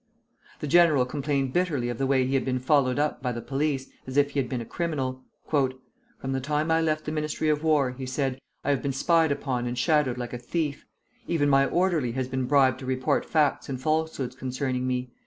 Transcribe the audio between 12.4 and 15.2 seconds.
bribed to report facts and falsehoods concerning me.